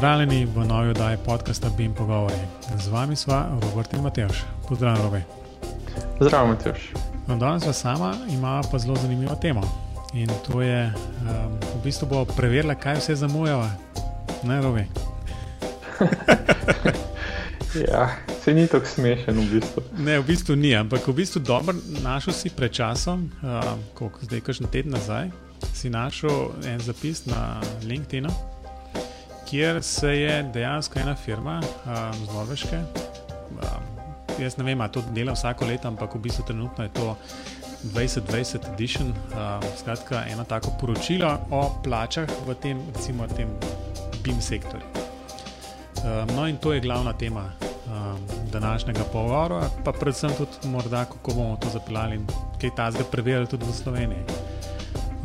[0.00, 2.34] Pozdravljeni v novi oddaji podcasta Bim Pogovori.
[2.78, 4.44] Z vami sva Robert in Matejš.
[4.68, 5.20] Pozdravljen, Robi.
[6.20, 6.78] Zdravo, Matejš.
[7.26, 9.60] No, danes sva sama, ima pa zelo zanimivo temo.
[10.14, 13.68] In to je, um, v bistvu bo preverila, kaj vse zamujava.
[14.42, 14.86] Ne, Robi.
[17.92, 18.08] ja,
[18.44, 19.82] se ni tako smešen v bistvu.
[19.98, 24.40] Ne, v bistvu ni, ampak v bistvu dobro našel si pred časom, um, koliko zdaj,
[24.48, 25.28] kakšen teden nazaj,
[25.74, 28.32] si našel en zapis na LinkedIn,
[29.50, 32.76] kjer se je dejansko ena firma um, z Norveške.
[33.50, 33.84] Um,
[34.38, 37.16] jaz ne vem, ali to dela vsako leto, ampak v bistvu trenutno je to
[37.84, 39.08] 2020 edition.
[39.08, 43.50] Um, skratka, eno tako poročilo o plačah v tem, recimo, tem
[44.22, 44.86] BIM sektorju.
[46.04, 48.18] Um, no, in to je glavna tema um,
[48.52, 52.26] današnjega pogovora, pa predvsem tudi, morda, kako bomo to zapeljali in
[52.60, 54.24] kaj ta zdaj preverjali tudi v Sloveniji.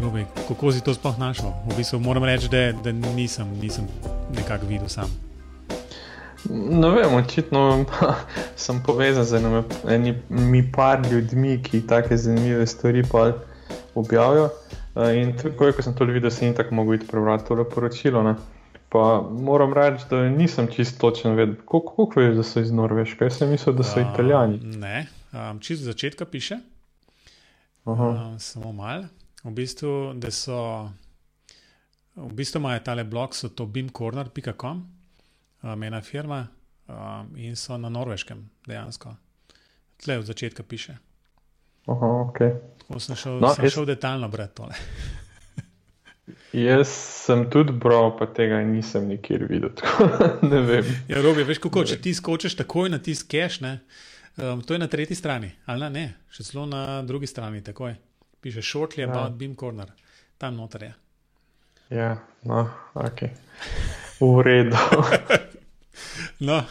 [0.02, 1.54] Rubi, kako si to sploh našel?
[1.70, 3.88] V bistvu moram reči, da, da nisem, nisem
[4.36, 5.12] nekako videl sam.
[6.50, 7.86] Ne vem, očitno
[8.66, 9.42] sem povezan z
[9.90, 13.04] enimi par ljudmi, ki take zanimive stvari
[13.96, 14.50] objavijo.
[14.96, 18.24] In tako, ko sem to videl, se ni tako mogel iti prebrati to poročilo.
[18.24, 18.36] Ne?
[18.90, 23.26] Pa moram reči, da nisem čisto točen vedel, kako veš, da so iz Norveške.
[23.26, 24.60] Jaz sem mislil, da so uh, italijani.
[24.78, 26.58] Ne, um, čisto začetka piše.
[27.86, 28.00] Uh,
[28.40, 29.04] samo malo.
[29.44, 30.90] V bistvu, da so.
[32.16, 34.84] V bistvu imajo tale blog, so to beamcorner.com,
[35.64, 36.48] um, ena firma
[36.88, 39.16] um, in so na norveškem, dejansko.
[39.98, 40.98] Tle od začetka piše.
[41.86, 42.56] Aha, okay.
[42.80, 43.74] Tako sem šel, no, sem jaz...
[43.74, 44.74] šel detaljno brati tole.
[46.56, 49.70] Jaz sem tudi bral, pa tega nisem nikjer videl.
[50.52, 50.88] ne vem.
[51.08, 53.78] Ja, Robi, veš, kako če ti skočiš takoj na tisti cache,
[54.40, 57.94] um, to je na tretji strani, ali ne, ne, še celo na drugi strani, takoj
[58.42, 59.10] piše shortly ja.
[59.12, 59.92] about Beam Corner,
[60.38, 60.94] tam noter je.
[61.90, 63.20] Ja, no, ok.
[64.20, 64.78] V redu.
[66.48, 66.64] no,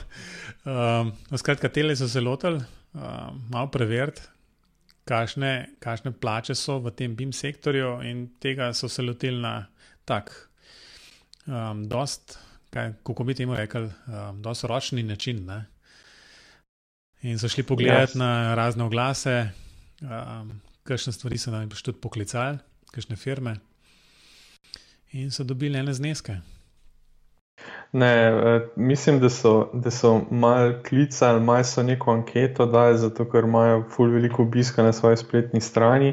[0.67, 2.59] um, skratka, tele so se lotili,
[2.95, 4.25] um, malo preveriti,
[5.07, 9.69] kakšne, kakšne plače so v tem BIM sektorju, in tega so se lotili na
[10.05, 10.33] tak,
[11.47, 12.39] um, dost,
[12.75, 15.45] kaj, kako bi temu rekel, um, dost ročni način.
[15.47, 15.61] Ne?
[17.23, 18.19] In so šli pogledati yes.
[18.19, 19.37] na razne oglase,
[20.03, 20.51] um,
[20.83, 22.59] kakšne stvari so nam tudi poklicali,
[22.91, 23.55] kakšne firme
[25.15, 26.37] in so dobili ene zneske.
[27.93, 33.31] Ne, eh, mislim, da so, da so malo klicali, malo so neko anketo dali, zato
[33.31, 36.13] ker imajo ful veliko obiska na svoji spletni strani,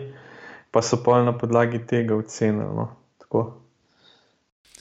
[0.71, 2.75] pa so pa na podlagi tega ocenili.
[2.75, 2.89] No.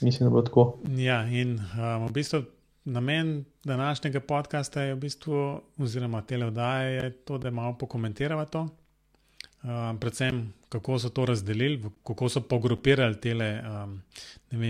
[0.01, 0.77] Mislim, da bo tako.
[0.97, 2.43] Ja, in um, v bistvu
[2.85, 8.67] namen današnjega podcasta je v bistvu, oziroma tele oddaje, to, da malo pokomentiramo to.
[9.63, 14.01] Um, predvsem, kako so to razdelili, kako so pogrupirali te um,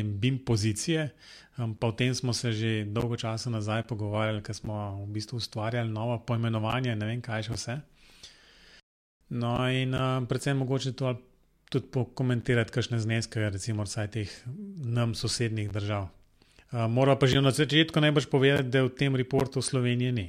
[0.03, 1.09] BIM pozicije.
[1.57, 5.38] Um, pa o tem smo se že dolgo časa nazaj pogovarjali, ker smo v bistvu
[5.38, 7.75] ustvarjali novo poimenovanje, ne vem kaj še vse.
[9.29, 11.13] No, in um, predvsem mogoče to
[11.69, 14.31] tudi pokomentirati, kakšne zneske, recimo, vsaj teh
[14.83, 16.09] nam sosednjih držav.
[16.72, 20.28] Um, Moram pa že na začetku najbrž povedati, da v tem reportu Slovenije ni.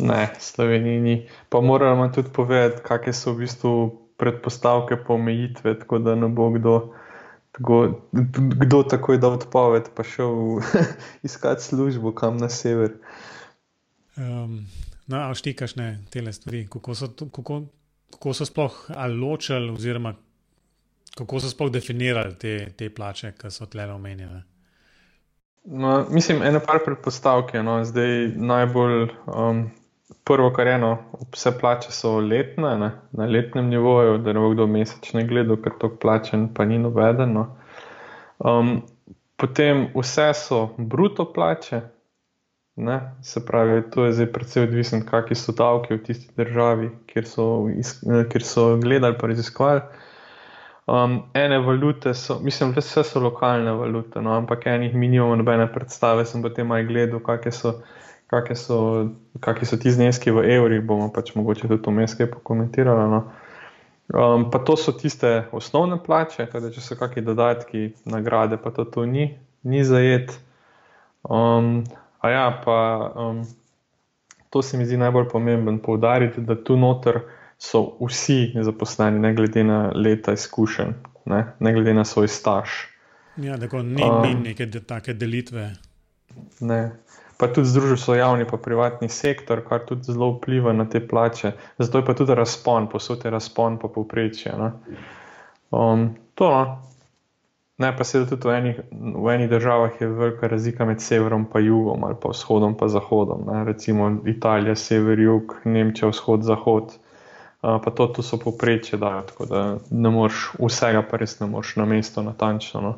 [0.00, 1.16] Ne, Sloveniji ni.
[1.52, 6.76] Pa moramo tudi povedati, kakšne so v bistvu predpostavke pomejitve, tako da ne bo kdo,
[7.52, 7.78] tako,
[8.62, 10.62] kdo takoj da odpoved, pa šel
[11.26, 12.94] iskati službo kam na sever.
[14.16, 14.60] Um,
[15.06, 17.62] no, a štikaš ne te stvari, kako so, kako,
[18.14, 18.78] kako so sploh
[19.18, 20.14] ločili, oziroma
[21.18, 24.44] kako so sploh definirali te, te plače, ki so tle omenjene.
[25.64, 27.62] No, mislim, eno par predpostavke.
[27.62, 29.66] No, zdaj najbolj um,
[30.24, 30.98] prvo, kar je eno,
[31.32, 32.90] vse plače so letne, ne?
[33.12, 37.46] na letnem nivoju, da ne bo kdo mesečne gledal, ker to plačen pa ni novedeno.
[38.38, 38.82] Um,
[39.36, 41.80] potem vse so bruto plače,
[42.76, 43.00] ne?
[43.22, 47.48] se pravi, to je zdaj predvsej odvisno, kakšni so davki v tisti državi, kjer so,
[48.32, 49.82] kjer so gledali pa raziskovali.
[50.86, 56.24] Um, ene valute so, mislim, vse so lokalne valute, no, ampak enih minimum nobene predstave
[56.26, 57.76] sem potem aj gledal, kakšne so
[58.32, 58.78] kakšni so,
[59.64, 63.04] so ti zneski v evrih, bomo pač mogoče tudi to mestke pokomentirali.
[63.12, 63.20] No.
[64.12, 68.88] Um, pa to so tiste osnovne plače, tudi če so kakšni dodatki, nagrade, pa to,
[68.88, 69.34] to ni,
[69.68, 70.32] ni zajet.
[71.28, 71.84] Um,
[72.24, 72.78] a ja, pa
[73.12, 73.44] um,
[74.50, 77.22] to se mi zdi najbolj pomemben poudariti, da tu noter
[77.62, 80.96] so vsi zaposleni, ne glede na leta izkušenj,
[81.30, 82.80] ne, ne glede na svoj staž.
[83.40, 85.70] Ja, tako ni, um, ni neke de, take delitve.
[86.60, 86.80] Ne
[87.42, 91.52] pa tudi združil so javni in privatni sektor, kar tudi zelo vpliva na te plače.
[91.78, 94.52] Zato je pa tudi razpon, posod je razpon po povprečju.
[95.70, 96.50] Um, to.
[96.50, 96.78] No.
[97.82, 101.66] Ne, pa seveda tudi v enih, v enih državah je velika razlika med severom in
[101.66, 103.42] jugom, ali pa vzhodom in zahodom.
[103.50, 103.64] Ne.
[103.64, 106.94] Recimo Italija, sever, jug, Nemčija, vzhod, zahod.
[107.62, 111.46] Uh, pa to, to so poprečje, da, tako da ne moreš vsega, pa res ne
[111.46, 112.80] moreš na mesto natančno.
[112.80, 112.94] No.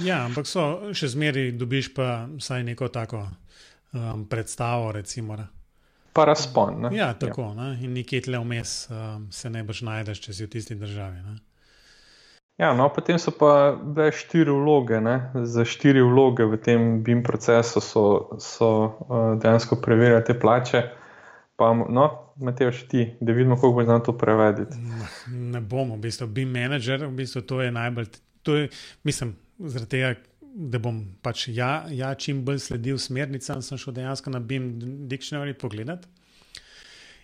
[0.00, 3.26] Ja, ampak so še zmeraj, dobiš pa vsaj neko tako
[3.92, 4.92] um, predstavo.
[4.92, 5.36] Recimo,
[6.12, 6.80] pa razpon.
[6.86, 6.96] Ne?
[6.96, 7.52] Ja, tako.
[7.52, 7.54] Ja.
[7.58, 7.70] Ne?
[7.84, 11.20] In nekje tle vmes um, se ne boš najdeš, če si v tisti državi.
[11.26, 11.36] Ne?
[12.60, 15.00] Ja, no, potem so pa bile štiri vloge.
[15.04, 15.18] Ne?
[15.34, 18.04] Za štiri vloge v tem BIM procesu so,
[18.40, 18.72] so
[19.08, 20.84] uh, dejansko preverjali te plače.
[21.60, 22.08] Pa, no,
[22.42, 24.78] Matej, ti, da vidimo, kako bo znal to prevedeti.
[25.28, 28.08] Ne bomo, v bistvu, BIM manager, v bistvu to je najbolj.
[28.42, 28.68] To je,
[29.04, 30.14] mislim, zaradi tega,
[30.52, 34.68] da bom pač ja, ja čim bolj sledil smernicam, sem šel dejansko na BIM
[35.08, 36.06] Dictionary pogledat.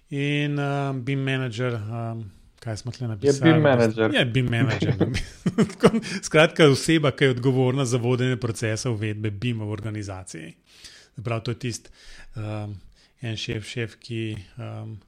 [0.09, 1.77] In uh, BIM manager.
[1.77, 2.27] Um,
[2.61, 3.49] kaj smo tle napisali.
[3.49, 4.15] Je BIM manager.
[4.15, 4.95] Je BIM manager.
[6.29, 10.55] Skratka, oseba, ki je odgovorna za vodenje procesa uvedbe BIM v organizaciji.
[11.25, 11.91] Prav to je tisti
[12.37, 12.75] um,
[13.21, 14.99] en šef, šef ki, um,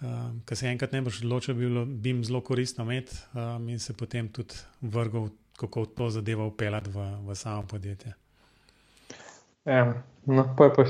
[0.00, 3.78] um, ki se enkrat ne boš odločil, bi bilo BIM zelo koristno imeti um, in
[3.78, 5.30] se potem tudi vrgal,
[5.60, 8.14] kako to zadevo upeljati v, v samo podjetje.
[9.64, 10.84] Ja, no, pa je pa,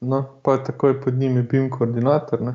[0.00, 2.42] no, pa je takoj pod njimi BIM koordinator.
[2.42, 2.54] Ne?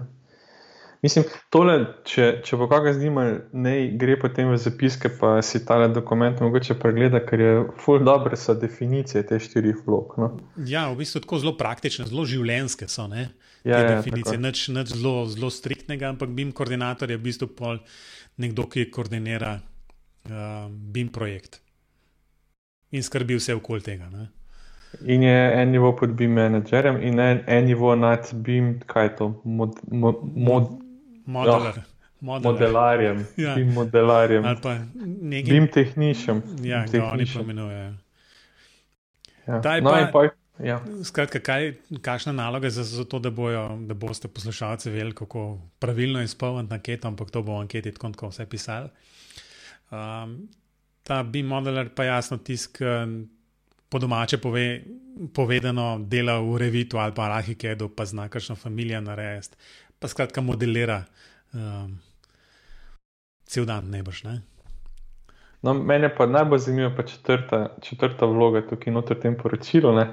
[1.05, 1.75] Mislim, tole,
[2.09, 6.77] če, če bo kakšno zanimalo, ne gre potem v zapiske, pa si ta dokument mogoče
[6.81, 7.51] pregleda, ker je
[7.83, 10.15] full dobre so definicije teh štirih vlog.
[10.17, 10.31] No?
[10.65, 13.05] Ja, v bistvu tako zelo praktične, zelo življenske so.
[13.11, 13.29] Ne?
[13.61, 17.81] Ja, ja, definicije, nič, nič zelo, zelo striktnega, ampak BIM koordinator je v bistvu pol
[18.41, 19.57] nekdo, ki koordinira
[20.31, 21.61] uh, BIM projekt
[22.91, 24.09] in skrbi vse okoli tega.
[24.09, 24.27] Ne?
[25.05, 29.15] In je en nivo pod BIM menedžerjem, in en, en nivo nad BIM, kaj je
[29.15, 30.75] to, mod, mod, mod,
[31.27, 31.77] Modeler.
[32.23, 33.57] Oh, modelarjem, ja.
[33.59, 34.45] in modelarjem.
[34.45, 36.41] Ali pa nekim Bim tehničem.
[36.63, 37.89] Ja, ki oni pomenujejo.
[39.47, 39.59] Ja.
[39.83, 40.23] No, pa,
[40.63, 40.79] ja.
[41.03, 46.23] Skratka, kaj, kakšna naloga za, za to, da, bojo, da boste poslušalci vedeli, kako pravilno
[46.23, 48.89] izpolniti anketo, ampak to bo v anketi tako, tako vse pisali.
[49.91, 50.37] Um,
[51.03, 52.81] ta BIM modeler pa jasno tisk.
[53.87, 54.81] Po domače pove,
[55.33, 59.55] povedano, dela v Revitu ali pa Rahikedu, pa zna kakšno familijo narediti,
[59.99, 61.05] pa skratka modelira
[61.53, 61.95] um,
[63.47, 64.23] cel dan, ne boš.
[64.27, 64.41] Ne?
[65.63, 69.95] No, mene pa najbolj zanima pa četrta, četrta vloga tukaj noter v tem poročilu.
[69.95, 70.07] Ne?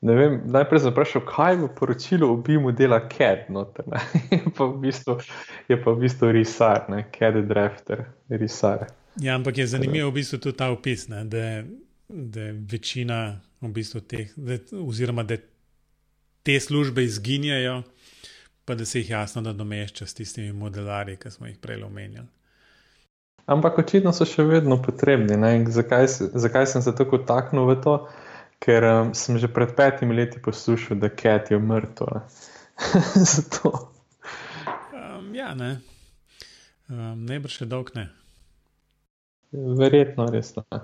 [0.00, 3.48] Ne vem, najprej sem vprašal, kaj v poročilu obimu dela CAD.
[3.52, 3.84] Noter,
[4.30, 5.18] je, pa v bistvu,
[5.68, 7.04] je pa v bistvu risar, ne?
[7.16, 8.86] CAD drafter, risar.
[9.20, 11.24] Ja, ampak je zanimivo v bistvu tudi ta opis, ne?
[12.08, 15.36] da je večina v bistvu teh, da, oziroma da
[16.42, 17.82] te službe izginjajo
[18.70, 22.26] pa da se jih jasno nadomešča s tistimi modelarji, ki smo jih prej omenjali.
[23.46, 25.34] Ampak očitno so še vedno potrebni.
[25.74, 26.06] Zakaj,
[26.38, 27.94] zakaj sem se tako taknil v to?
[28.62, 32.20] Ker um, sem že pred petimi leti poslušal, da Cat je mrtev.
[33.32, 33.90] Zato.
[34.94, 35.80] Um, ja, ne.
[36.86, 38.06] Um, bo še dolg ne.
[39.52, 40.80] Verjetno res ne.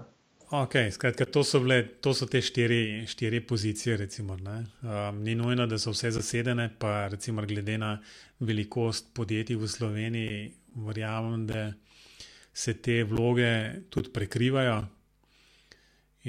[0.46, 3.96] Okay, skratka, to, so bile, to so te štiri, štiri pozicije.
[3.96, 7.96] Recimo, um, ni nujno, da so vse zasedene, pa recimo, glede na
[8.38, 10.52] velikost podjetij v Sloveniji,
[10.86, 11.72] verjamem, da
[12.54, 14.84] se te vloge tudi prekrivajo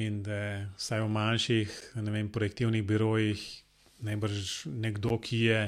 [0.02, 3.46] in da vsaj v manjših vem, projektivnih birojih
[4.06, 5.62] najbrž nekdo, ki je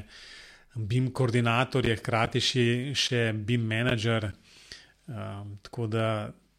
[0.76, 4.30] BIM koordinator, je hkrati še, še BIM menedžer.
[5.10, 6.06] Um, tako da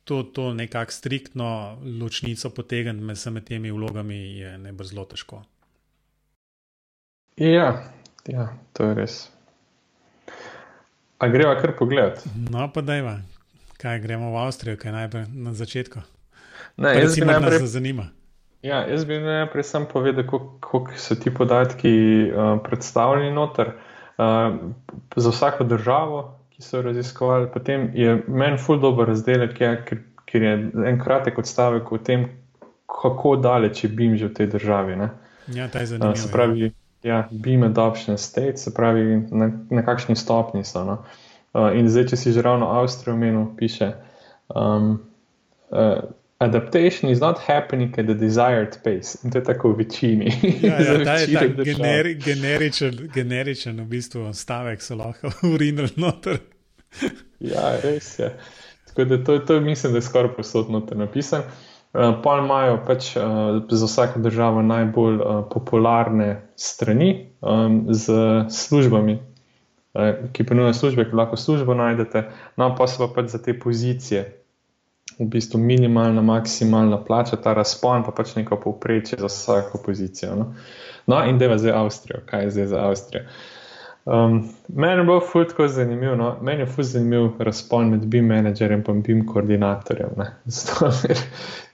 [0.04, 5.42] to, to nekako striktno ločnico potegniti med vsemi temi vlogami je najbolj zelo težko.
[7.36, 7.84] Ja,
[8.26, 9.18] ja, to je res.
[11.18, 12.20] A greva kar pogled?
[12.50, 13.18] No, pa da je,
[13.80, 16.00] kaj gremo v Avstrijo, kaj najprej na začetku.
[16.76, 18.08] Ne, jaz bi najprej zanima.
[18.62, 20.24] Ja, jaz bi najprej sam povedal,
[20.60, 21.92] kako so ti podatki
[22.28, 23.72] uh, predstavljeni noter.
[24.20, 24.58] Uh,
[25.16, 27.48] za vsako državo, ki so raziskovali.
[27.52, 30.52] Potem je meni ful dobro razdelek, ja, ker, ker je
[30.92, 32.28] en kratek odstavek o tem,
[33.00, 34.96] kako daleč je BIM že v tej državi.
[34.96, 35.08] Ne.
[35.56, 36.20] Ja, ta je zanimiv.
[36.20, 40.84] Se pravi, ja, BIM adoption state, se pravi, na, na kakšni stopni so.
[40.84, 41.00] No.
[41.50, 43.94] Uh, in zdaj, če si že ravno Avstrijo omenil, piše.
[44.54, 45.00] Um,
[45.72, 46.04] uh,
[46.42, 49.18] Adaptation is not happening at the desired pace.
[49.24, 50.32] In to je tako v večini.
[50.62, 56.40] Ja, ja, ta je tak generi, generičen, generičen v bistvu stavek, se lahko urinil noter.
[57.40, 58.32] ja, res je.
[58.88, 61.44] Tako da to, to mislim, da je skoraj posodno te napisan.
[61.92, 68.12] Uh, pa imajo pač uh, za vsako državo najbolj uh, popularne strani um, z
[68.48, 73.42] službami, uh, ki ponujajo službe, ki lahko službo najdete, no pa so pa pač za
[73.42, 74.39] te pozicije
[75.18, 80.34] v bistvu minimalna, maksimalna plača, ta razpon pa pač neko povprečje za vsako pozicijo.
[80.36, 80.52] No,
[81.06, 83.24] no in deva zdaj Avstrijo, kaj je zdaj za Avstrijo.
[84.04, 86.36] Um, meni je bilo fuldo zanimivo, no?
[86.42, 90.10] meni je fuldo zanimiv razpon med BIM menedžerjem in BIM koordinatorjem.
[90.44, 90.90] Zato,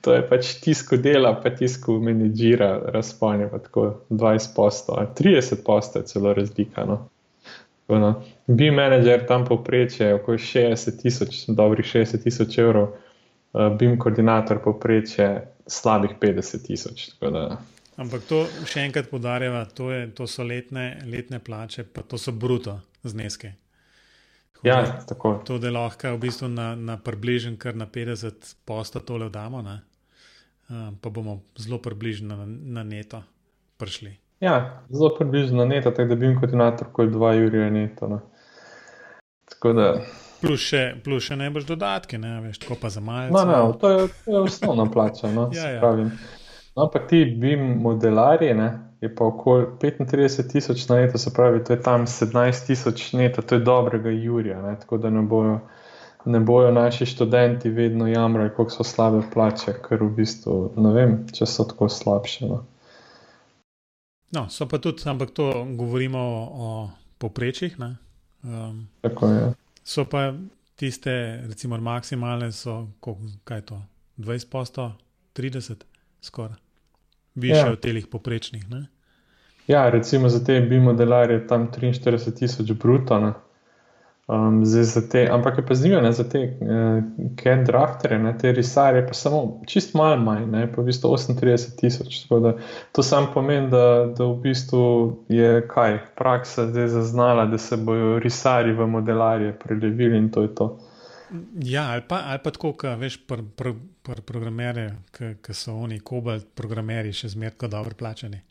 [0.01, 5.65] to je pač tisko dela, pa tisko menedžira razpon je pa tako 20 posto, 30
[5.65, 6.85] posto je celo razlika.
[6.85, 7.09] No?
[7.89, 8.15] No,
[8.47, 12.89] BIM menedžer tam povprečje je okoli 60 tisoč, dobrih 60 tisoč evrov.
[13.57, 17.09] Eh, BIM koordinator poprečje slabih 50 tisoč.
[17.97, 22.77] Ampak to še enkrat podarjava, to, to so letne, letne plače, pa to so bruto
[23.09, 23.55] zneske.
[24.65, 25.39] Ja, tako.
[25.49, 30.93] To je lahko v bistvu na, na približen, kar na 50 posta tole damo, uh,
[31.01, 32.47] pa bomo zelo približno na,
[32.81, 33.23] na neto
[33.81, 34.13] prišli.
[34.45, 38.13] Ja, zelo približno na neto, tako da bi jim koordinator kot 2 jurja neto.
[38.13, 38.21] Ne.
[39.49, 39.91] Tako da.
[40.41, 43.33] Plus še, plus še ne boš dodatke, ne veš, tako pa za malce.
[43.33, 45.31] No, no, to, je, to je osnovna plača.
[45.33, 45.93] No, ja, ja.
[46.77, 48.69] no, ampak ti BIM modelarji, ne,
[49.01, 53.43] je pa okoli 35 tisoč na leto, se pravi, to je tam 17 tisoč neto,
[53.43, 54.61] to je dobrega Jurija.
[54.63, 55.59] Ne, tako da ne bojo,
[56.25, 61.19] ne bojo naši študenti vedno jamrali, koliko so slabe plače, ker v bistvu ne vem,
[61.33, 62.49] če so tako slabše.
[62.53, 62.65] No.
[64.37, 66.73] no, so pa tudi, ampak to govorimo o, o
[67.19, 67.79] poprečjih.
[67.81, 69.55] Um, tako je.
[69.87, 70.35] So pa
[70.75, 72.89] tiste, recimo, maksimalne, so
[73.45, 73.83] kaj to,
[74.19, 74.93] 20 posto,
[75.37, 75.85] 30
[76.21, 76.57] skoraj,
[77.35, 77.73] više ja.
[77.73, 78.71] od teh poprečnih.
[78.71, 78.87] Ne?
[79.67, 83.33] Ja, recimo za te bi modelarje tam 43 tisoč bruto.
[84.27, 84.65] Um,
[85.11, 87.03] te, ampak je pa zanimivo, za te uh,
[87.43, 91.77] CAD drafterje, ne, te risarje, pa samo čist malo manj, ne, pa v bistvu 38
[91.79, 92.17] tisoč.
[92.93, 94.83] To sam pomeni, da, da v bistvu
[95.31, 100.55] je kaj, praksa zdaj zaznala, da se bodo risari v modelarje prelevili in to je
[100.55, 100.69] to.
[101.63, 106.03] Ja, ali pa, ali pa tako, ka, veš, pr, pr, pr programere, ki so oni,
[106.03, 108.43] kobalt programeri, še zmerno dobro plačani.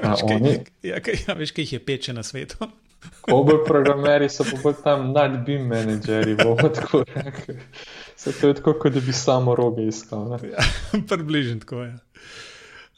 [0.00, 2.72] A, veš, kaj, ja, kaj, ja, veš, kaj jih je peče na svetu.
[3.32, 7.58] Obolj programeri so pa tam nadbim menedžeri, bomo tako rekli.
[8.16, 10.32] Se to je tako, kot da bi samo roge iskal.
[10.32, 10.64] Ja,
[11.08, 11.94] Približno tako je.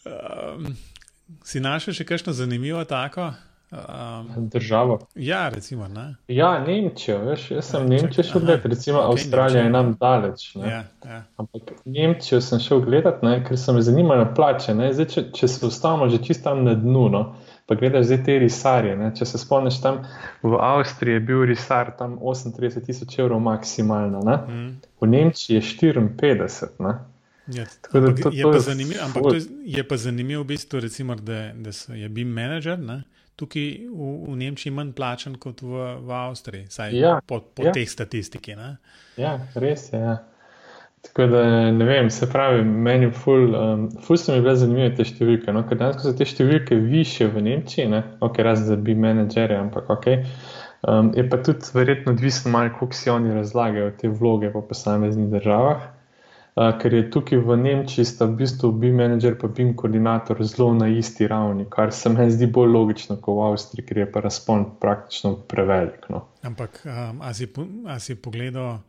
[0.05, 0.77] Um,
[1.45, 3.33] si našel še kakšno zanimivo tako?
[3.71, 4.99] Um, Državo.
[5.15, 5.89] Ja, recimo.
[5.89, 6.15] Ne?
[6.29, 10.57] Ja, Nemčijo, veš, jaz sem ja, Nemčijo šel gledati, recimo okay, Avstralija je nam daleč.
[10.57, 11.23] Ja, ja.
[11.37, 14.75] Ampak Nemčijo sem šel gledati, ne, ker so me zanimale plače.
[14.75, 17.07] Zdaj, če, če se ustavimo že čisto tam na dnu.
[17.15, 17.23] No,
[17.71, 18.97] Pa gledaš zdaj te risarje.
[18.99, 19.13] Ne?
[19.15, 20.01] Če se spomniš, tam
[20.43, 24.73] v Avstriji je bil risar tam 38 tisoč evrov maksimalno, mm.
[24.99, 26.73] v Nemčiji je 54.
[26.83, 26.97] Ne?
[27.47, 29.43] Ja, da, ampak, to, je to zanimiv, ampak to je,
[29.79, 33.03] je pa zanimivo, v bistvu, recimo, da, da je bil menedžer ne?
[33.39, 37.73] tukaj v, v Nemčiji manj plačen kot v, v Avstriji, saj ja, po, po ja.
[37.73, 38.59] teh statistiki.
[39.17, 40.03] Ja, res je.
[40.03, 40.19] Ja.
[41.03, 44.91] Tako da ne vem, se pravi, meni je ful, um, ful so mi bile zanimive
[44.99, 45.53] te številke.
[45.57, 45.63] No?
[45.69, 48.03] Ker danes so te številke više v Nemčiji, ne?
[48.21, 50.11] ok, razen za bi menedžerje, ampak ok.
[50.85, 55.89] Um, je pa tudi verjetno odvisno, kako si oni razlagajo te vloge po posameznih državah.
[56.61, 60.75] Uh, ker je tukaj v Nemčiji, sta v bistvu bi menedžer in bi koordinator zelo
[60.77, 64.21] na isti ravni, kar se meni zdi bolj logično kot v Avstriji, ker je pa
[64.21, 66.11] razpon praktično prevelik.
[66.13, 66.27] No.
[66.45, 68.83] Ampak, um, a, si po, a si pogledal?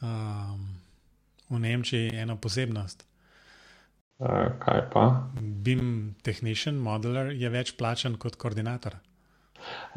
[0.00, 0.71] Um
[1.52, 3.06] v Nemčiji eno posebnost.
[4.22, 5.06] Uh, kaj pa?
[5.36, 8.96] BIM Technician Modeler je več plačen kot koordinator.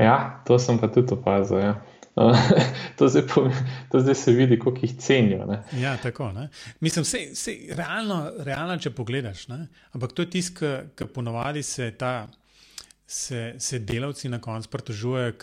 [0.01, 1.61] Ja, to sem pa tudi opazil.
[1.61, 1.75] Ja.
[2.97, 3.51] to, zdaj po,
[3.91, 5.45] to zdaj se vidi, kako jih cenijo.
[5.45, 5.63] Ne?
[5.81, 6.31] Ja, tako.
[6.31, 6.49] Ne?
[6.79, 9.67] Mislim, se, se, realno, realno, če pogledaš, ne?
[9.91, 12.27] ampak to je tisto, ki ponovadi se, ta,
[13.07, 15.35] se, se delavci na koncu pritožujejo,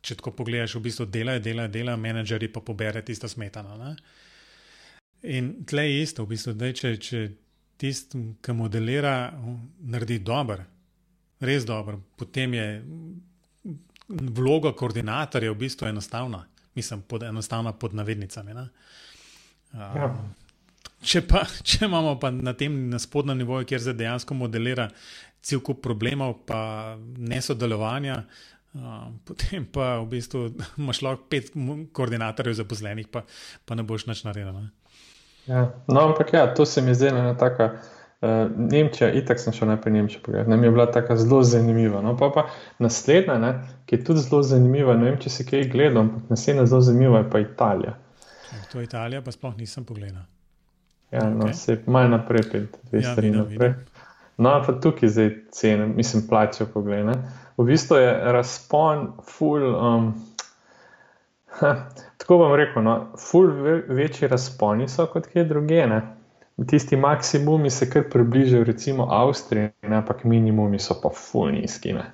[0.00, 3.76] če tako pogledaš, v bistvu delajo, delajo, delajo, menedžeri pa pobere tisto smetano.
[3.76, 3.94] Ne?
[5.22, 7.22] In tle je isto, v bistvu, da če, če
[7.80, 9.14] tisti, ki modelira,
[9.92, 10.64] naredi dobro,
[11.44, 12.66] res dobro, potem je
[14.08, 16.44] vloga koordinatorja v bistvu enostavna,
[16.76, 18.56] mislim, pod, enostavna pod navednicami.
[19.74, 20.10] Ja.
[21.00, 24.90] Če, pa, če imamo pa na tem na spodnjem nivoju, kjer se dejansko modelira
[25.40, 28.18] cel kup problemov, pa nesodelovanja,
[28.76, 30.42] uh, potem pa v bistvu
[30.80, 31.54] imaš lahko pet
[31.96, 33.24] koordinatorjev zaposlenih, pa,
[33.64, 34.52] pa ne boš nič naredil.
[34.58, 34.79] Ne?
[35.50, 35.70] Ja.
[35.86, 37.72] No, ampak ja, to se mi zdi ena taka.
[38.20, 42.02] Uh, Nemčija, itak sem šel najprej Nemčijo pogledati, nam je bila tako zelo zanimiva.
[42.04, 42.42] No, pa pa
[42.78, 43.52] naslednja, ne,
[43.86, 47.22] ki je tudi zelo zanimiva, ne vem, če si kaj gledal, ampak naslednja zelo zanimiva
[47.22, 47.94] je pa Italija.
[48.72, 50.28] To je Italija, pa sploh nisem pogledal.
[51.10, 51.56] Ja, no, okay.
[51.56, 53.72] se malo naprej, pet, dve ja, strani naprej.
[54.36, 57.16] No, pa tukaj zdaj cene, mislim, plačajo pogledaj.
[57.56, 59.64] V bistvu je razpon full.
[59.64, 60.12] Um,
[61.58, 63.50] Ha, tako bom rekel, no, ful
[63.88, 65.82] večji razponi so kot kje druge.
[65.86, 66.00] Ne?
[66.68, 71.92] Tisti maksimumi se kar približajo, recimo Avstriji, ampak minimumi so pa ful nizki.
[71.96, 72.06] Ne?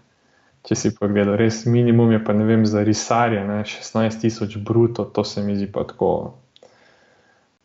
[0.67, 3.61] Če si pogledal, res minimum je pa ne vem za risarje, ne?
[3.63, 6.11] 16 tisoč bruto, to se mi zdi pa tako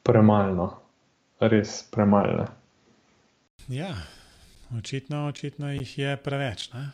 [0.05, 0.67] premalo,
[1.41, 2.45] res premalo.
[3.73, 3.93] Ja,
[4.77, 6.69] očitno, očitno jih je preveč.
[6.73, 6.89] Ne?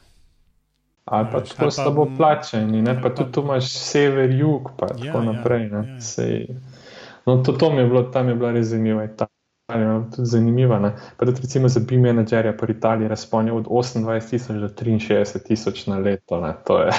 [1.07, 3.01] Ali pa tako slabo plačeni, ne?
[3.01, 5.69] pa tudi tu imaš sever, jug, pa ja, tako naprej.
[5.71, 5.99] Ja, ja.
[6.01, 6.47] Sej,
[7.25, 9.03] no, to, to mi je bilo, tam je bila res zanimiva.
[9.03, 10.91] Italija, tudi zanimiva.
[11.17, 15.87] Pa tudi recimo za BIM menedžerja po Italiji razponja od 28 tisoč do 63 tisoč
[15.87, 16.41] na leto.
[16.41, 16.53] Ne?
[16.67, 16.91] To je,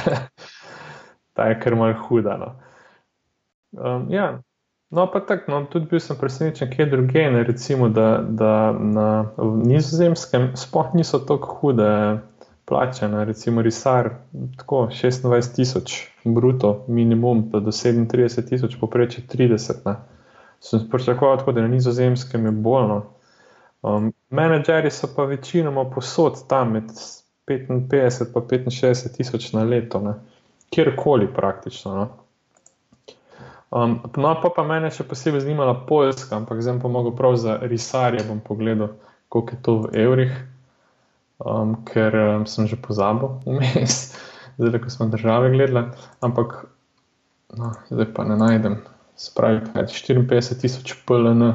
[1.50, 2.36] je kar mal huda.
[2.36, 2.54] No.
[3.72, 4.40] Um, ja.
[4.90, 9.08] No, pa tako, no, tudi bil sem presenečen, kje druge, ne, recimo, da, da na
[9.36, 11.90] nizozemskem sploh niso tako hude
[12.68, 14.10] plačene, recimo Risar,
[14.56, 19.72] tako 26 tisoč bruto, minimum, pa do 37 tisoč, poprečje 30.
[19.86, 19.94] Ne.
[20.60, 23.02] Sem pričakoval, tako, da na nizozemskem je bolno.
[23.82, 26.90] Um, menedžeri so pa večinoma posod tam med
[27.46, 30.14] 55 in 65 tisoč na leto, ne.
[30.70, 31.94] kjerkoli praktično.
[31.94, 32.08] No.
[33.70, 37.58] Um, no, pa, pa mene še posebej zanimala Poljska, ampak zdaj pa mogo prav za
[37.62, 38.94] risarje bom pogledal,
[39.28, 40.38] koliko je to v evrih
[41.38, 44.14] um, ker um, sem že pozabil vmes,
[44.58, 45.90] zdaj ko smo države gledali,
[46.20, 46.66] ampak
[47.56, 48.78] no, zdaj pa ne najdem.
[49.18, 51.54] Spravi, kaj je 54 tisoč PLN,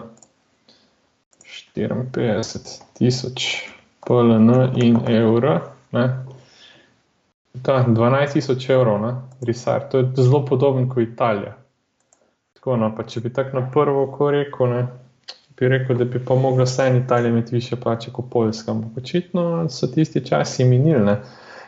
[1.76, 3.70] 54 tisoč
[4.04, 5.62] PLN in evra,
[5.92, 6.26] ne?
[7.64, 9.14] Ta 12 tisoč evrov, ne,
[9.48, 11.54] risar, to je zelo podobno kot Italija.
[12.58, 14.88] Tako, no, pa če bi tako na prvo rekel, ne,
[15.64, 18.76] bi rekel, da bi pa mogla en Italija imeti više plače kot Poljska.
[18.98, 21.06] Očitno so tisti časi minili.
[21.06, 21.22] Ne.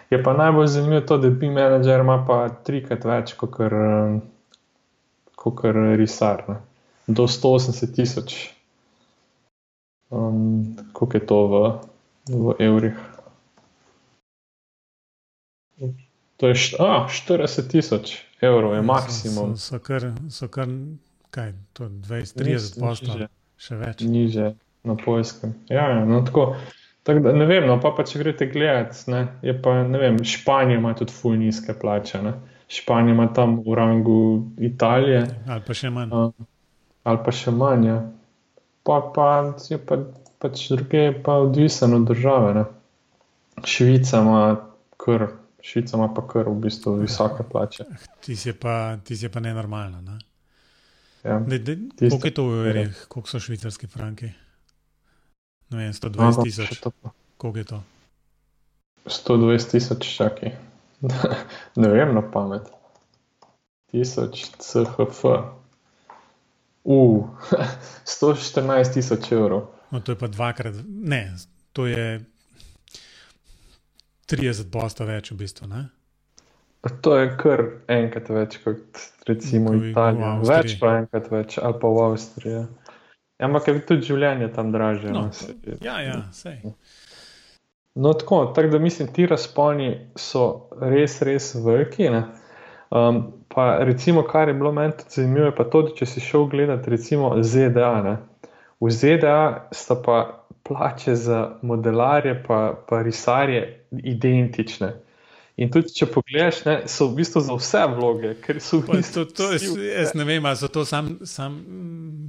[0.09, 3.55] Je pa najbolj zanimivo to, da bi menedžer ima pa trikrat več kot
[5.61, 6.43] kar risar.
[6.47, 6.55] Ne.
[7.07, 8.35] Do 180 tisoč.
[10.09, 11.61] Um, koliko je to v,
[12.29, 12.99] v evrih?
[16.37, 19.55] To je št, a, 40 tisoč evrov, je maksimum.
[19.55, 20.67] So, so, so kar, so kar
[21.31, 23.27] kaj, 20-30 postov.
[23.57, 24.01] Še več.
[24.05, 24.53] Niže
[24.85, 25.53] na poljskem.
[25.69, 26.55] Ja, ja, no, tako.
[27.05, 30.15] Tak, da, ne vem, no, pa, pa če greste gledat, ne, je pa, ne vem,
[30.25, 32.21] Španija ima tudi full nizke plače.
[32.25, 32.33] Ne.
[32.67, 34.21] Španija ima tam v rangu
[34.57, 35.21] Italije.
[35.45, 36.15] Ali pa še manj.
[36.17, 36.47] Uh,
[37.05, 37.85] ali pa še manj.
[37.91, 37.99] Ja.
[38.85, 39.27] Pa, pa
[39.69, 39.99] je pa,
[40.41, 42.55] pač druge, pa odvisen od države.
[42.57, 42.65] Ne.
[43.69, 44.41] Švica ima
[44.97, 45.27] kar,
[45.61, 47.85] Švica ima pa kar v bistvu visoke plače.
[48.25, 50.01] Ti si pa, pa nenormalno.
[50.01, 50.17] Ne?
[51.25, 51.41] Ja.
[52.09, 54.29] Koliko je to v evrih, koliko so švicarski franki?
[55.69, 56.81] No, 120 tisoč.
[57.37, 57.83] Koliko je to?
[59.05, 60.51] 120 tisoč, čakaj.
[61.81, 62.69] ne vem na pamet.
[63.91, 65.23] Tisoč CHF.
[66.83, 67.25] Uh,
[68.21, 69.67] 114 tisoč evrov.
[69.91, 71.33] No, to je pa dvakrat, ne,
[71.73, 72.21] to je
[74.29, 75.69] 30 posta več v bistvu.
[75.69, 75.87] Ne?
[77.01, 81.89] To je kar enkrat več kot recimo v Italiji, več pa enkrat več ali pa
[81.89, 82.59] v Avstriji.
[83.39, 85.09] Ja, ampak je tudi življenje tam dražje.
[85.11, 86.59] No, no, ja, ja, sej.
[87.95, 92.09] No, tako, tako da mislim, ti razponi so res, res veliki.
[92.91, 96.49] Um, pa recimo, kar je bilo meni tudi zanimivo, pa to, da če si šel
[96.51, 97.93] gledati recimo ZDA.
[98.05, 98.17] Ne?
[98.83, 99.39] V ZDA
[99.73, 100.19] sta pa
[100.67, 104.91] plače za modelarje pa, pa risarje identične.
[105.55, 109.23] In tudi, če pogledaš, ne, so v bistvu za vse vloge, ker so v bistvu.
[109.29, 111.55] To, to je, jaz ne vem, ali so to sam, sam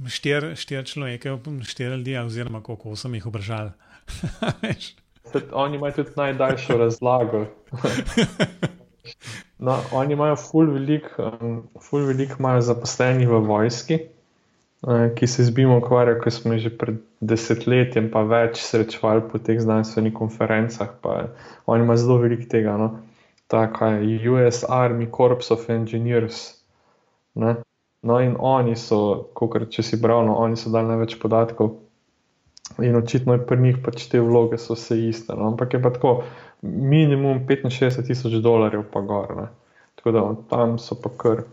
[0.07, 1.33] štir, štir človeke,
[1.67, 3.73] štir ljudi, oziroma koliko sem jih vprašal.
[5.63, 7.41] oni imajo tudi najdaljšo razlago.
[9.65, 13.97] no, oni imajo ful velik, um, ful velik imajo zaposlenih v vojski,
[14.87, 19.43] uh, ki se z BIM ukvarjajo, ko smo že pred desetletjem pa več srečevali po
[19.43, 20.95] teh znanstvenih konferencah.
[21.67, 22.79] Oni imajo zelo veliko tega.
[22.79, 22.89] No
[23.47, 26.63] tako je US Army Corps of Engineers.
[27.33, 27.55] Ne?
[28.01, 31.75] No, in oni so, kot če si bral, no, oni so dali največ podatkov.
[32.83, 35.35] In očitno je pri njih pač te vloge so vse iste.
[35.35, 35.47] No?
[35.53, 36.11] Ampak je pa tako,
[36.61, 39.33] minimum 65 tisoč dolarjev, pa gor.
[39.37, 39.47] Ne?
[39.95, 41.43] Tako da tam so pa kar.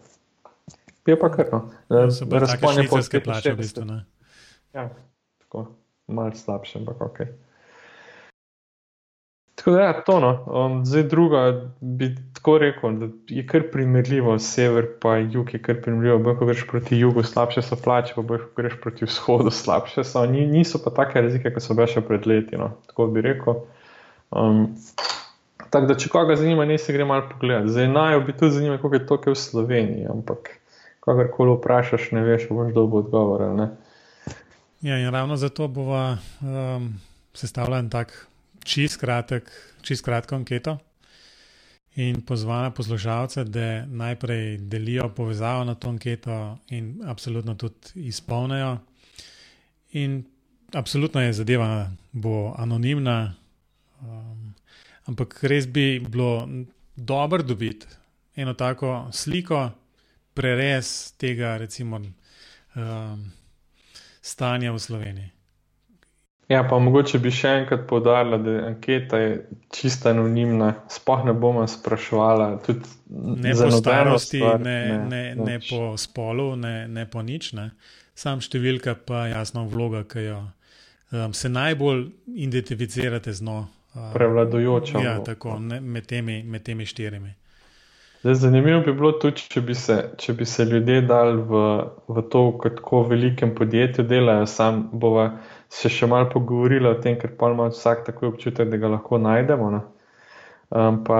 [1.06, 1.48] Je pa kar.
[1.52, 1.62] No.
[1.88, 3.86] Razpone po vsej plači, v bistvu.
[3.88, 4.04] Ne?
[4.74, 4.88] Ja,
[5.46, 5.68] tako,
[6.06, 7.20] malce slabše, ampak ok.
[9.64, 10.44] Tako da, ja, to no.
[10.46, 15.78] Um, zdaj druga bi tako rekel, da je kar primerljivo, sever pa jug je kar
[15.82, 16.18] primerljivo.
[16.18, 20.04] Boj, ko greš proti jugu, slabše so plače, pa boj, ko greš proti vzhodu, slabše
[20.04, 20.26] so.
[20.26, 22.58] Ni, niso pa take razlike, kot so bile še pred leti.
[22.60, 22.74] No.
[22.90, 23.62] Tako bi rekel.
[24.36, 24.66] Um,
[25.70, 27.72] tako da, če koga zanima, ne se gre malo pogledati.
[27.72, 30.06] Zdaj naj bi tudi zanimalo, kako je to, kaj v Sloveniji.
[30.12, 30.52] Ampak
[31.08, 33.48] kakorkoli vprašaš, ne veš, boš dobil odgovor.
[34.84, 36.92] Ja, in ravno zato bova um,
[37.32, 38.12] sestavila en tak
[38.64, 39.50] čist kratek,
[39.82, 40.78] čist kratko anketo
[41.94, 48.78] in pozvala poslušalce, da najprej delijo povezavo na to anketo in absolutno tudi izpolnijo.
[49.92, 50.24] In
[50.72, 53.34] absolutno je zadeva, bo anonimna,
[54.00, 54.54] um,
[55.06, 56.48] ampak res bi bilo
[56.96, 57.86] dobro dobiti
[58.36, 59.70] eno tako sliko,
[60.34, 63.32] prerez tega, recimo, um,
[64.22, 65.33] stanja v Sloveniji.
[66.48, 69.36] Ja, pa mogoče bi še enkrat povdarila, da anketa je
[69.72, 72.48] čisto anonimna, spoh ne bomo sprašvala.
[73.08, 74.78] Ne po starosti, stvar, ne,
[75.08, 77.70] ne, ne, ne po spolu, ne, ne po nič, ne.
[78.14, 82.06] sam številka pa jasno vloga, ki jo um, se najbolj
[82.46, 83.64] identificirate z njo.
[83.94, 85.00] Um, Prevladujoča.
[85.02, 87.34] Ja, tako ne, med, temi, med temi štirimi.
[88.24, 91.64] Zdaj, zanimivo bi bilo tudi, če bi se, če bi se ljudje dali v,
[92.08, 95.26] v to, kako velikem podjetju delajo, sam bova
[95.74, 99.18] se še malo pogovorila o tem, ker pa ima vsak tako občutek, da ga lahko
[99.18, 99.70] najdemo.
[100.70, 101.18] Um, pa...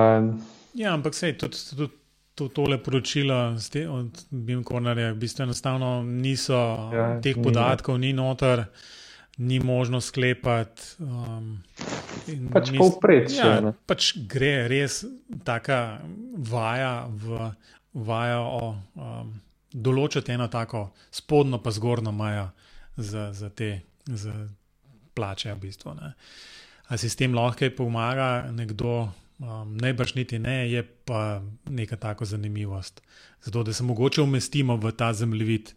[0.79, 1.90] Ja, ampak sej, tudi, tudi
[2.35, 6.59] to, tole poročilo te, od Bim Kornarja, v bistvu enostavno niso
[6.95, 8.67] ja, teh ni, podatkov, ni noter
[9.38, 10.83] ni možno sklepati.
[11.03, 11.59] Um,
[12.55, 13.38] pač povprečje.
[13.43, 15.03] Ja, pač gre res
[15.47, 15.99] taka
[16.38, 17.51] vaja, v,
[17.99, 19.35] vaja o um,
[19.75, 22.47] določiti eno tako spodnjo, pa zgornjo majo
[22.95, 24.49] za, za te za
[25.14, 25.55] plače.
[25.55, 25.95] V bistvu,
[26.88, 29.09] Ali si s tem lahko pomaga nekdo?
[29.35, 33.03] Um, Najbrž niti ne, je pa neka tako zanimivost.
[33.43, 35.73] Zato, da se mogoče umestimo v ta zemljevid,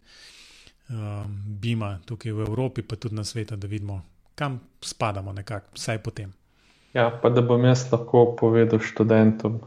[0.88, 4.02] um, Bima tukaj v Evropi, pa tudi na svetu, da vidimo,
[4.34, 6.32] kam spadamo, nekako, vsaj potem.
[6.94, 9.60] Ja, pa da bom jaz lahko povedal študentom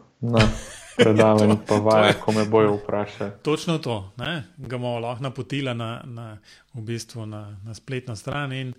[0.97, 3.31] predavanju, pa vaje, ko me bojo vprašali.
[3.43, 4.43] Točno to, ne?
[4.57, 6.37] ga bomo lahko napotili na, na,
[6.73, 8.73] v bistvu na, na spletno stran in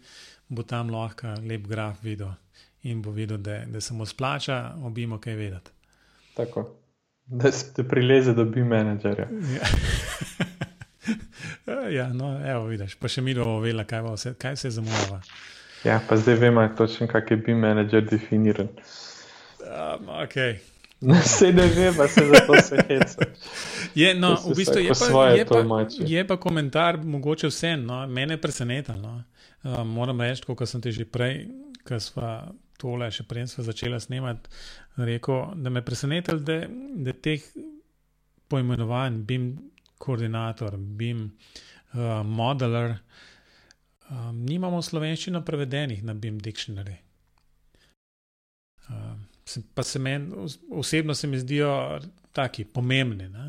[0.49, 2.35] bo tam lahko lep graf videl
[2.83, 5.71] in bo videl, da, da se mu splača, obimo kaj vedeti.
[6.35, 6.69] Tako,
[7.27, 9.29] da se prileze, da bi menedžerja.
[9.55, 9.67] Ja.
[11.99, 15.23] ja, no, evo, vidiš, pa še mi bomo vedeli, kaj, kaj se zamujava.
[15.85, 18.69] Ja, pa zdaj vemo točno, kak je bi menedžer definiran.
[19.63, 20.59] Um, okay.
[21.25, 23.27] Vse ne ve, pa se za to se heca.
[23.95, 28.39] Je, no, v bistvu je pa, je, pa, je pa komentar mogoče vse, no, mene
[28.41, 28.95] preseneta.
[28.97, 29.23] No.
[29.63, 31.45] Um, moram reči, kot sem ti že prej,
[31.85, 32.31] ko smo
[32.81, 34.49] tole še prej začeli snemati,
[34.97, 36.63] rekel, da me preseneta, da,
[36.97, 37.45] da teh
[38.49, 39.53] poimenovanj bim
[40.03, 41.29] koordinator, BIM,
[41.95, 42.97] uh, modeler.
[44.11, 46.99] Um, nimamo slovenščino prevedenih na BIM Dictionary.
[49.75, 52.01] Pa se meni, osebno se mi zdijo
[52.33, 53.29] taki pomembni.
[53.29, 53.49] Ne?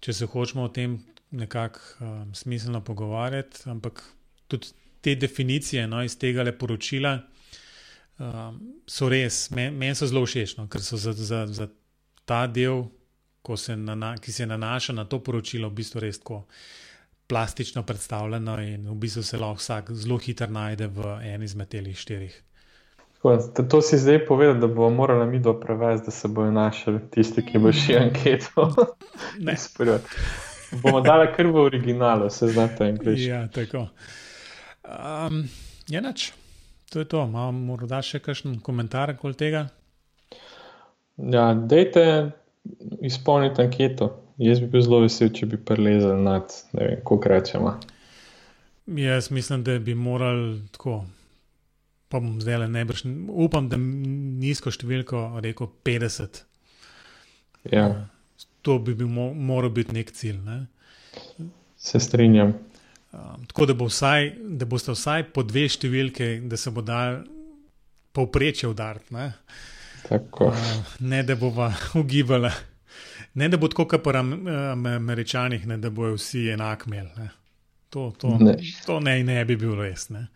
[0.00, 0.98] Če se hočemo o tem
[1.30, 4.02] nekako um, smiselno pogovarjati, ampak
[4.48, 7.16] tudi te definicije no, iz tega le poročila
[8.18, 11.68] um, so res, meni men so zelo všeč, no, ker so za, za, za
[12.24, 12.86] ta del
[13.56, 16.40] se nana, ki se nanaša na to poročilo, v bistvu res tako
[17.26, 21.94] plastično predstavljeno in v bistvu se lahko vsak zelo hitro najde v eni izmed teh
[21.94, 22.34] štirih.
[23.22, 26.98] To, to si zdaj povedal, da bomo morali mi do prevesti, da se bojo našli
[27.10, 28.70] tisti, ki bo šli anketo.
[29.46, 29.98] ne, sprva.
[30.82, 33.28] Bomo dali kar v originalu, se znate angliško.
[33.28, 33.86] Ja, tako.
[34.84, 35.48] Um,
[35.88, 36.30] je nač,
[36.92, 37.24] to je to.
[37.24, 39.66] Imamo morda še kakšen komentar okoli tega?
[41.16, 42.30] Ja, dejte
[43.00, 44.12] izpolniti anketo.
[44.38, 47.76] Jaz bi bil zelo vesel, če bi prelezel nad, ne vem, koliko rečemo.
[48.86, 51.04] Jaz mislim, da bi morali tako.
[52.08, 53.02] Pa bom zdaj le najbrž,
[53.46, 56.42] upam, da nizko številko rekel 50.
[57.72, 57.88] Ja.
[58.66, 60.38] To bi bil, moral biti nek cilj.
[60.46, 60.58] Ne?
[61.76, 62.54] Se strinjam.
[63.16, 67.22] Um, tako da, bo vsaj, da boste vsaj po dve številke, da se bo dal
[68.16, 69.14] povprečje udariti.
[69.16, 71.52] Uh, ne, da bo
[72.02, 72.52] ugibala.
[73.36, 74.22] Ne, da bo tako, kot pri
[74.94, 77.28] američanih, ne, da bojo vsi enak imeli.
[77.94, 78.56] To, to, ne.
[78.86, 80.08] to ne, ne bi bilo res.
[80.10, 80.26] Ne.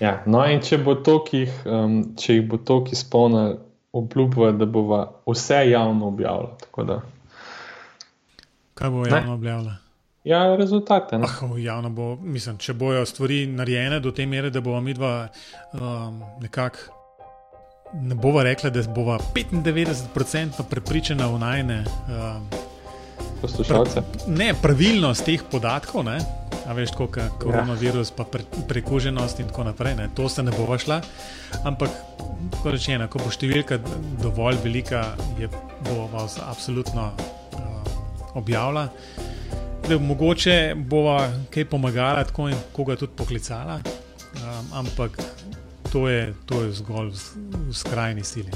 [0.00, 3.58] Ja, no, in če, bo tokih, um, če jih bo toliko izpolnil,
[3.92, 4.84] obljubuje, da bo
[5.26, 6.56] vse javno objavljalo.
[8.74, 9.76] Kaj bo javno objavljalo?
[10.24, 11.16] Ja, rezultate.
[11.16, 15.28] Ah, javno bo, mislim, če bojo stvari narejene do te mere, da bomo mi dva
[15.72, 17.00] um, nekako
[17.92, 21.84] ne bova rekla, da bova 95% prepričana v najne.
[22.08, 22.60] Uh,
[23.40, 24.02] Poslušalce.
[24.28, 26.18] Ne, pravilnost teh podatkov, ne?
[26.66, 29.96] A veš, kako je koronavirus, pa pre, prekuženost in tako naprej.
[29.96, 30.08] Ne?
[30.14, 31.00] To se ne bo šla.
[31.64, 31.90] Ampak,
[32.62, 33.80] kot rečeno, ko bo številka
[34.22, 35.04] dovolj velika,
[35.40, 35.48] je
[35.88, 38.88] bo vas absolutno uh, objavila.
[39.90, 45.18] da mogoče bova kaj pomagala, tako in koga tudi poklicala, um, ampak
[45.92, 47.18] to je, to je zgolj v,
[47.68, 48.50] v skrajni sili.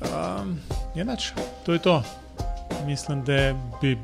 [0.00, 0.60] Um,
[0.94, 1.32] Enač,
[1.66, 2.02] to je to.
[2.86, 3.98] Mislim, da bi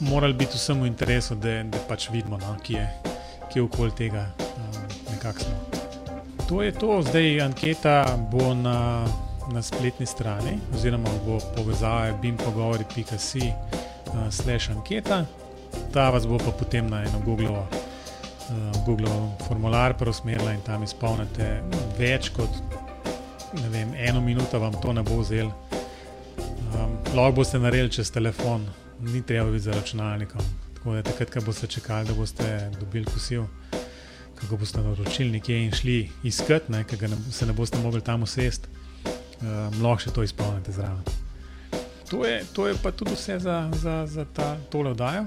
[0.00, 2.88] morali biti vsem v interesu, da, da pač vidimo, no, kje
[3.54, 5.54] je, okoli tega, um, nekako smo.
[6.48, 9.06] To je to, zdaj anketa bo na,
[9.52, 15.24] na spletni strani, oziroma bo povezava bimpogovori.com uh, slash anketa,
[15.92, 17.66] ta vas bo pa potem na eno Google, uh,
[18.86, 21.62] Google formular preusmerila in tam izpolnite
[21.98, 22.50] več kot
[23.70, 25.50] vem, eno minuto, vam to ne bo vzel.
[26.74, 28.66] Um, lahko boste naredili čez telefon,
[29.04, 30.40] ni treba biti za računalnikom.
[30.74, 33.44] Tako da takrat, ko boste čakali, da boste dobili kosil.
[34.34, 38.68] Kako boste naročili nekje in šli iskat, ne, ker se ne boste mogli tam usesti,
[39.40, 41.22] um, lahko še to izpolnite zraven
[42.14, 45.24] to je, to je pa tudi vse za, za, za ta, tole oddajo.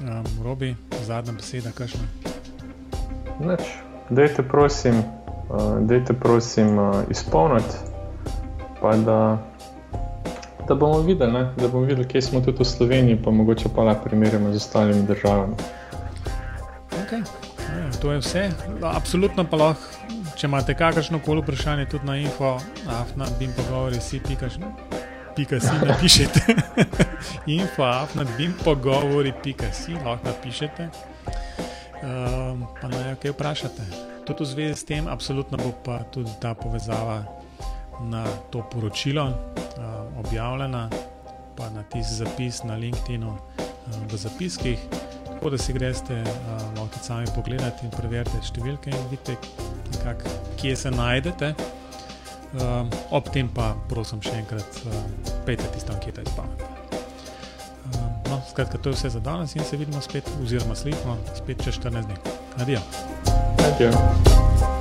[0.00, 2.00] Um, Robi, zadnja beseda, kakšna?
[3.40, 3.60] Neč,
[4.10, 5.02] dejte prosim,
[5.50, 7.76] uh, dejte prosim uh, izpolniti,
[8.80, 9.38] pa da,
[10.70, 11.44] da bomo videli, ne?
[11.56, 15.02] da bomo videli, kje smo tudi v Sloveniji, pa mogoče pa lahko primerjamo z ostalimi
[15.06, 15.54] državami.
[17.02, 17.22] Okay.
[17.58, 18.50] Ja, to je vse.
[18.82, 22.54] Absolutno pa lahko, če imate kakršno koli vprašanje, tudi na info,
[22.86, 24.60] afna, bim pogovori, si pikaš.
[24.62, 24.70] Ne?
[25.34, 26.40] pika si napišete.
[27.58, 30.88] Info, afna, bim pogovori, pika si lahko napišete.
[32.02, 33.90] Um, pa naj kaj vprašate.
[34.26, 37.39] Tudi v zvezi s tem, absolutno bo pa tudi ta povezava
[38.08, 39.32] na to poročilo
[40.20, 40.88] objavljena,
[41.56, 43.34] pa na tisti zapis na LinkedIn uh,
[44.12, 44.78] v zapiskih.
[45.26, 46.24] Tako da si greste
[46.76, 49.38] lahko sami pogledati in preverite številke in vidite,
[50.02, 50.24] kak,
[50.60, 51.54] kje se najdete.
[53.10, 54.82] Ob tem pa prosim še enkrat,
[55.46, 56.68] pejte tisto anketo izpolniti.
[57.90, 61.64] Uh, no, skratka, to je vse za danes in se vidimo spet, oziroma slišimo spet
[61.64, 62.20] čez 14 dni.
[62.60, 62.84] Adijo.
[63.70, 64.79] Adijo.